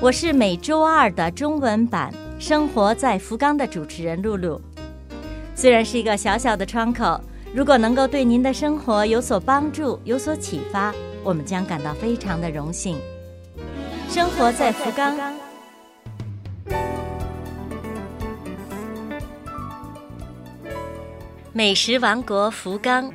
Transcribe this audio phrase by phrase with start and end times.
[0.00, 4.60] 我是每周二的中文版《生活在福冈》的主持人露露。
[5.56, 7.20] 虽然是一个小小的窗口，
[7.52, 10.94] 如果能够对您的生活有所帮助、有所启发，
[11.24, 12.96] 我们将感到非常的荣幸。
[14.08, 15.16] 生活在福冈，
[21.52, 23.12] 美食王国福冈，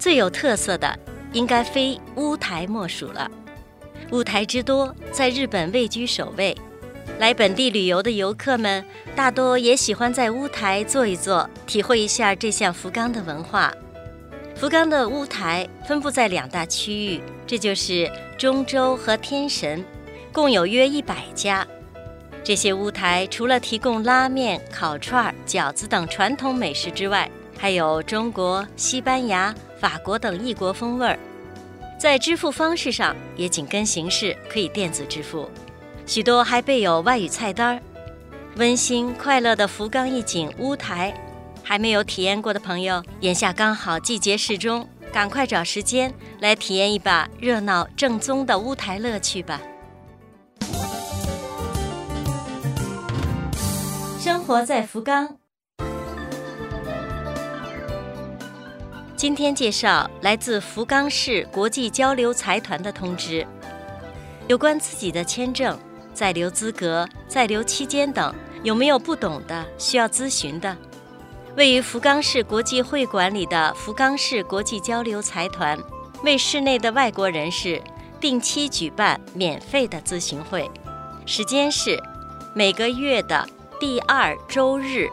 [0.00, 0.98] 最有特色的
[1.32, 3.30] 应该非乌台莫属了。
[4.10, 6.56] 乌台之多，在日本位居首位。
[7.18, 8.84] 来本地旅游的游客们，
[9.16, 13.72] 大多也喜欢在乌台坐一坐，体会一下这项福冈的文化。
[14.54, 19.84] 福冈的乌台分布在两大区域，这就是中洲和天神，
[20.32, 21.66] 共有约一百家。
[22.42, 31.18] 这些乌台除了提供拉面、烤串、饺子等传统美食之外，还有中国、西班牙、法国等异国风味儿。
[32.04, 35.48] 在支付方式上也紧跟形势，可以电子支付，
[36.06, 37.82] 许多还备有外语菜单儿。
[38.56, 41.14] 温馨快乐的福冈一景乌台，
[41.62, 49.62] 还没有体验过的朋友，眼下刚好季节适中，赶快找时间来体验一把热闹正宗的乌台乐趣吧。
[54.20, 55.38] 生活在福冈。
[59.24, 63.46] 今天介绍来自福冈市国际交流财团的通知，
[64.48, 65.78] 有关自己的签证、
[66.12, 70.76] 在留资格、在留期间等有没有不懂的需要咨询的，
[71.56, 75.78] 位于福冈市国际会馆里的福冈市国际交流财团
[76.22, 77.82] 为市内的外国人士
[78.20, 80.70] 定期举办免费的咨询会，
[81.24, 81.98] 时间是
[82.54, 83.48] 每个月的
[83.80, 85.08] 第二周日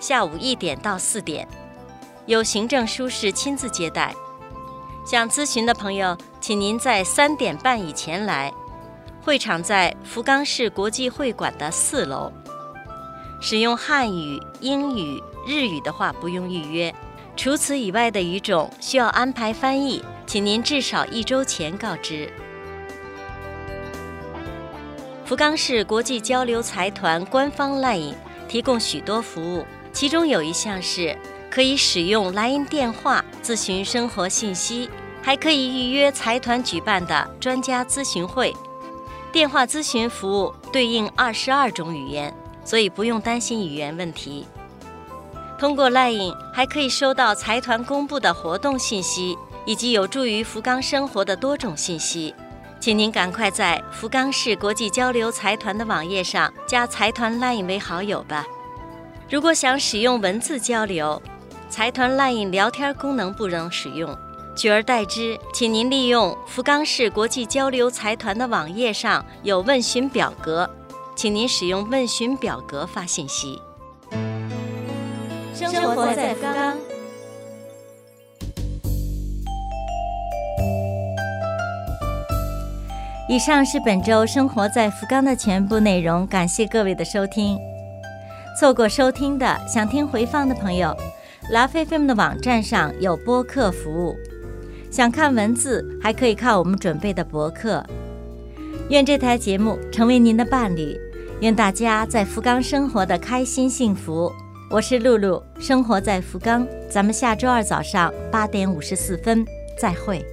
[0.00, 1.48] 下午一点到四点。
[2.26, 4.14] 由行政书士亲自接待，
[5.04, 8.50] 想咨询的朋友，请您在三点半以前来。
[9.22, 12.32] 会场在福冈市国际会馆的四楼。
[13.42, 16.94] 使用汉语、英语、日语的话不用预约，
[17.36, 22.32] 除此以外的语种需要安排翻译，请您至少一周前告知。
[25.26, 28.14] 福冈市国际交流财团官方 LINE
[28.48, 31.14] 提供许多服务，其中有一项是。
[31.54, 34.90] 可以使用 LINE 电话咨询生活信息，
[35.22, 38.52] 还可以预约财团举办的专家咨询会。
[39.30, 42.34] 电话咨询服务对应二十二种语言，
[42.64, 44.48] 所以不用担心语言问题。
[45.56, 52.34] 通过 LINE 还可以收到财团公布的活动信息，以及有助于福冈生活的多种信息。
[52.80, 58.44] 请您赶快在福冈市国际交流财团的网页上加财团 LINE 为好友吧。
[59.30, 61.20] 如果想使用文字交流，
[61.74, 64.16] 财团 LINE 聊天功能不能使用，
[64.54, 70.70] 取而代之，请您利用福冈市国际交流财团的网页上有问询表格，
[71.16, 73.60] 请您使用问询表格发信息。
[75.52, 76.76] 生活在福冈。
[83.28, 87.58] 以上是本周生活在福冈的全部内容，感谢各位的收听。
[88.60, 90.96] 错过收听的，想听回放的朋友。
[91.50, 94.16] 拉菲菲们的网站上有播客服务，
[94.90, 97.84] 想看文字还可以看我们准备的博客。
[98.88, 100.98] 愿这台节目成为您的伴侣，
[101.40, 104.32] 愿大家在福冈生活的开心幸福。
[104.70, 109.44] 我是露露，生活在福冈，咱们下周二早上八点五十四分
[109.78, 110.24] 再会。